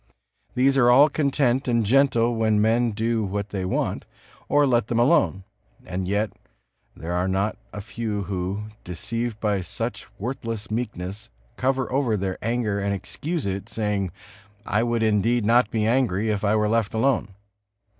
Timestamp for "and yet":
5.85-6.31